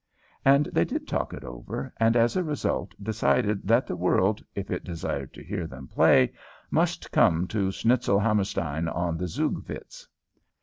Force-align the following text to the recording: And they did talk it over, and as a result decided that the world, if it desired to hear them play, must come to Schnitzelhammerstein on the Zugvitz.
And 0.43 0.65
they 0.71 0.83
did 0.83 1.07
talk 1.07 1.31
it 1.31 1.43
over, 1.43 1.93
and 1.97 2.15
as 2.17 2.35
a 2.35 2.43
result 2.43 2.95
decided 3.03 3.67
that 3.67 3.85
the 3.85 3.95
world, 3.95 4.43
if 4.55 4.71
it 4.71 4.83
desired 4.83 5.31
to 5.35 5.43
hear 5.43 5.67
them 5.67 5.87
play, 5.87 6.33
must 6.71 7.11
come 7.11 7.45
to 7.49 7.69
Schnitzelhammerstein 7.71 8.87
on 8.87 9.15
the 9.19 9.27
Zugvitz. 9.27 10.07